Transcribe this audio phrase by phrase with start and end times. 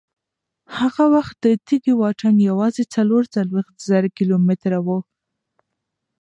[0.77, 4.87] هغه وخت د تېږې واټن یوازې څلور څلوېښت زره کیلومتره و.